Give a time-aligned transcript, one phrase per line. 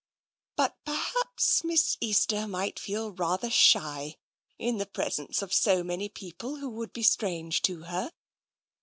[0.57, 4.17] "But perhaps Miss Easter might feel rather shy
[4.57, 8.11] in the presence of so many people who would be strange to her.